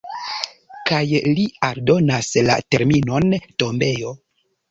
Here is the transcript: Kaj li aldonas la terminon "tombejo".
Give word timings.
Kaj 0.89 1.01
li 1.35 1.43
aldonas 1.67 2.31
la 2.49 2.57
terminon 2.77 3.37
"tombejo". 3.65 4.17